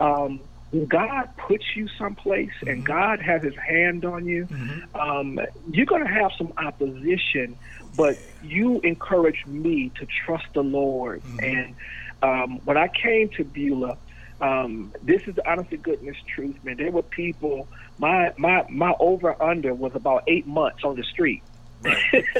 [0.71, 2.69] When God puts you someplace mm-hmm.
[2.69, 4.95] and God has His hand on you, mm-hmm.
[4.95, 5.39] um,
[5.71, 7.57] you're going to have some opposition,
[7.97, 11.21] but you encourage me to trust the Lord.
[11.23, 11.39] Mm-hmm.
[11.43, 11.75] And
[12.21, 13.97] um, when I came to Beulah,
[14.41, 16.77] um, this is the honest to goodness truth, man.
[16.77, 17.67] There were people.
[17.97, 21.43] My my my over under was about eight months on the street.
[21.81, 22.03] Right.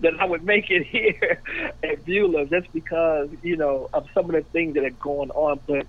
[0.00, 1.40] that I would make it here
[1.82, 5.60] at Beulah just because you know of some of the things that are going on,
[5.66, 5.86] but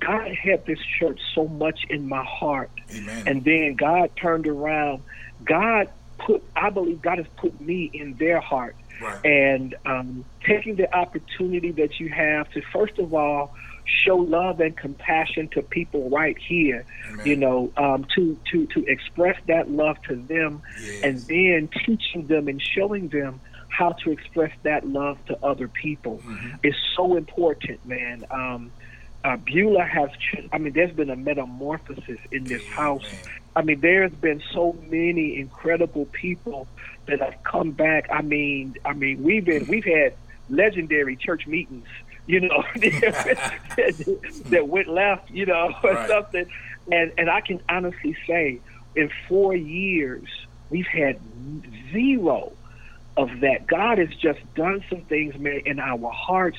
[0.00, 2.70] God had this church so much in my heart.
[2.94, 3.24] Amen.
[3.26, 5.02] And then God turned around.
[5.44, 5.88] God
[6.18, 8.76] put, I believe God has put me in their heart.
[9.00, 9.24] Right.
[9.24, 14.76] And um, taking the opportunity that you have to, first of all, show love and
[14.76, 16.84] compassion to people right here.
[17.08, 17.26] Amen.
[17.26, 21.02] You know, um, to to to express that love to them, yes.
[21.02, 26.18] and then teaching them and showing them how to express that love to other people
[26.18, 26.56] mm-hmm.
[26.62, 28.24] is so important, man.
[28.30, 28.72] Um,
[29.28, 30.08] uh, Beulah has,
[30.52, 33.04] I mean, there's been a metamorphosis in this house.
[33.54, 36.66] I mean, there's been so many incredible people
[37.06, 38.08] that have come back.
[38.10, 40.14] I mean, I mean, we've been, we've had
[40.48, 41.86] legendary church meetings,
[42.26, 42.64] you know,
[44.46, 46.08] that went left, you know, or right.
[46.08, 46.46] something.
[46.90, 48.60] And and I can honestly say,
[48.96, 50.26] in four years,
[50.70, 51.20] we've had
[51.92, 52.52] zero
[53.18, 53.66] of that.
[53.66, 56.58] God has just done some things, man, in our hearts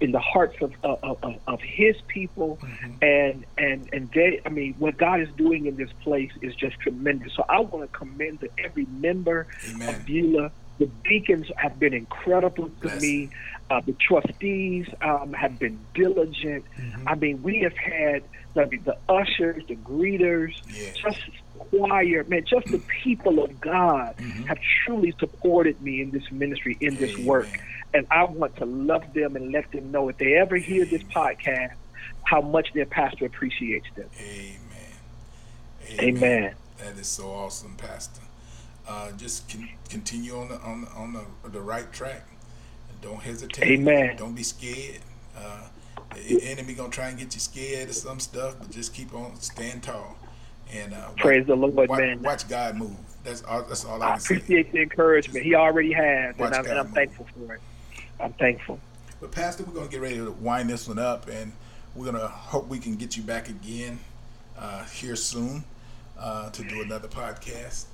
[0.00, 2.92] in the hearts of of, of, of His people, mm-hmm.
[3.02, 6.78] and and and they, I mean, what God is doing in this place is just
[6.80, 7.34] tremendous.
[7.34, 9.88] So I want to commend to every member Amen.
[9.88, 10.52] of Beulah.
[10.78, 13.30] The deacons have been incredible to me.
[13.70, 16.64] Uh, the trustees um, have been diligent.
[16.78, 17.08] Mm-hmm.
[17.08, 18.22] I mean, we have had
[18.58, 20.90] I mean, the ushers, the greeters, yeah.
[20.92, 21.20] just
[21.58, 24.44] choir, man, just the people of God mm-hmm.
[24.44, 27.26] have truly supported me in this ministry, in this Amen.
[27.26, 27.48] work.
[27.96, 31.02] And I want to love them and let them know if they ever hear this
[31.02, 31.72] podcast,
[32.24, 34.10] how much their pastor appreciates them.
[34.20, 34.58] Amen.
[35.92, 36.16] Amen.
[36.16, 36.54] Amen.
[36.76, 38.20] That is so awesome, Pastor.
[38.86, 42.28] Uh, just con- continue on the on the, on the, the right track.
[43.00, 43.64] Don't hesitate.
[43.64, 44.14] Amen.
[44.16, 45.00] Don't be scared.
[45.34, 45.62] Uh,
[46.14, 49.40] the enemy gonna try and get you scared of some stuff, but just keep on
[49.40, 50.18] stand tall.
[50.70, 52.22] And uh, praise watch, the Lord, watch, man.
[52.22, 52.96] Watch God move.
[53.24, 53.62] That's all.
[53.62, 54.34] That's all I, can say.
[54.34, 54.72] I appreciate say.
[54.72, 55.44] the encouragement.
[55.46, 57.60] He already has, and I'm, and I'm thankful for it.
[58.20, 58.78] I'm thankful.
[59.20, 61.52] But Pastor, we're gonna get ready to wind this one up, and
[61.94, 63.98] we're gonna hope we can get you back again
[64.58, 65.64] uh, here soon
[66.18, 67.86] uh, to do another podcast.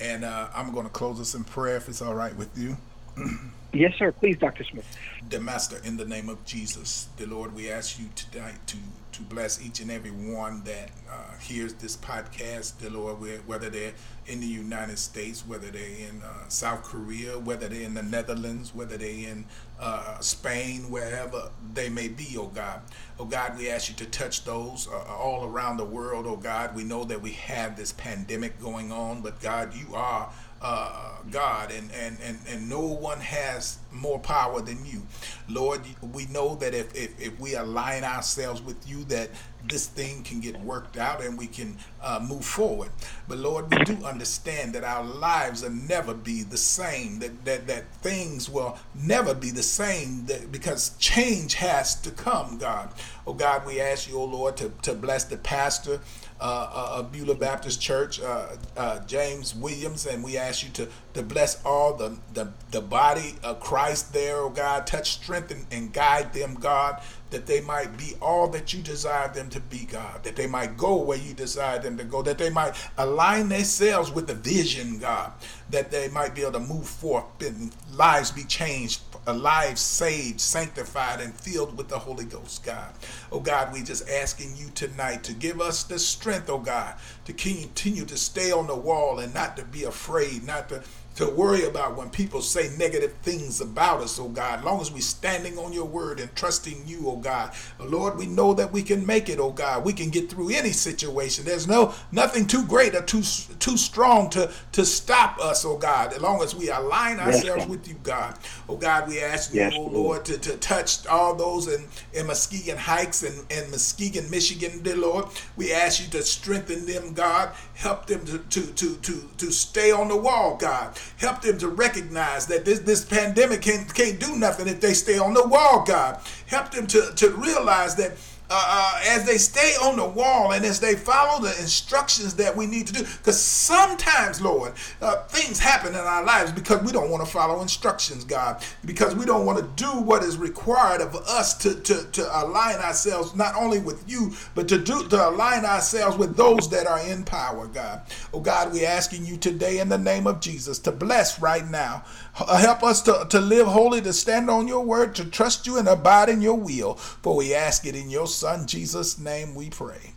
[0.00, 2.76] And uh, I'm gonna close us in prayer if it's all right with you.
[3.72, 4.12] Yes, sir.
[4.12, 4.64] Please, Dr.
[4.64, 4.84] Smith.
[5.30, 8.76] The Master, in the name of Jesus, the Lord, we ask you tonight to
[9.12, 13.92] to bless each and every one that uh, hears this podcast, the Lord, whether they're
[14.26, 18.74] in the United States, whether they're in uh, South Korea, whether they're in the Netherlands,
[18.74, 19.44] whether they're in
[19.78, 22.80] uh, Spain, wherever they may be, oh God.
[23.18, 26.74] Oh God, we ask you to touch those uh, all around the world, oh God.
[26.74, 30.32] We know that we have this pandemic going on, but God, you are
[30.62, 35.02] uh, God, and, and, and, and no one has more power than you.
[35.48, 35.80] Lord,
[36.12, 39.30] we know that if, if, if we align ourselves with you, that
[39.68, 42.90] this thing can get worked out and we can uh, move forward.
[43.28, 47.66] But Lord, we do understand that our lives will never be the same, that, that,
[47.66, 52.90] that things will never be the same that, because change has to come, God.
[53.26, 56.00] Oh God, we ask you, oh Lord, to, to bless the pastor
[56.42, 60.88] uh, uh, of Beulah Baptist Church, uh, uh, James Williams, and we ask you to,
[61.14, 64.84] to bless all the, the, the body of Christ there, oh God.
[64.84, 69.50] Touch, strengthen, and guide them, God, that they might be all that you desire them
[69.50, 72.50] to be, God, that they might go where you desire them to go, that they
[72.50, 75.30] might align themselves with the vision, God,
[75.70, 81.20] that they might be able to move forth and lives be changed alive, saved, sanctified,
[81.20, 82.92] and filled with the Holy Ghost, God.
[83.30, 86.94] Oh God, we just asking you tonight to give us the strength, oh God,
[87.24, 90.82] to continue to stay on the wall and not to be afraid, not to
[91.16, 94.60] to worry about when people say negative things about us, oh God.
[94.60, 97.52] As long as we're standing on your word and trusting you, oh God.
[97.78, 99.84] Lord, we know that we can make it, oh God.
[99.84, 101.44] We can get through any situation.
[101.44, 103.22] There's no nothing too great or too
[103.58, 107.68] too strong to, to stop us, oh God, as long as we align ourselves yes,
[107.68, 108.38] with you, God.
[108.68, 112.26] Oh God, we ask you, yes, oh Lord, to, to touch all those in, in
[112.26, 115.26] Muskegon Heights and, and Muskegon, Michigan, dear Lord.
[115.56, 117.50] We ask you to strengthen them, God.
[117.74, 120.96] Help them to, to, to, to, to stay on the wall, God.
[121.18, 125.18] Help them to recognize that this, this pandemic can't, can't do nothing if they stay
[125.18, 126.20] on the wall, God.
[126.46, 128.12] Help them to, to realize that
[128.54, 132.54] uh, uh, as they stay on the wall and as they follow the instructions that
[132.54, 133.02] we need to do.
[133.02, 137.62] Because sometimes, Lord, uh, things happen in our lives because we don't want to follow
[137.62, 142.04] instructions, God, because we don't want to do what is required of us to, to,
[142.12, 146.68] to align ourselves not only with you, but to do to align ourselves with those
[146.68, 148.02] that are in power, God.
[148.34, 152.04] Oh God, we're asking you today in the name of Jesus to bless right now.
[152.34, 155.86] Help us to, to live holy, to stand on your word, to trust you and
[155.86, 156.94] abide in your will.
[156.94, 160.12] For we ask it in your Son, Jesus' name, we pray.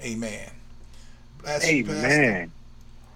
[0.00, 0.50] Amen.
[1.42, 2.52] Bless Amen.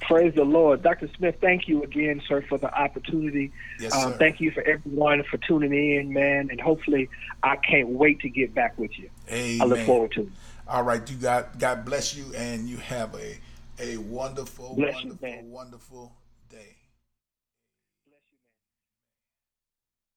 [0.01, 0.82] Praise the Lord.
[0.82, 1.09] Dr.
[1.16, 3.53] Smith, thank you again, sir, for the opportunity.
[3.78, 6.48] Yes, um, thank you for everyone for tuning in, man.
[6.51, 7.09] And hopefully,
[7.42, 9.11] I can't wait to get back with you.
[9.30, 9.61] Amen.
[9.61, 10.28] I look forward to it.
[10.66, 11.09] All right.
[11.09, 13.38] You got God bless you, and you have a,
[13.78, 16.12] a wonderful, bless wonderful, you, wonderful.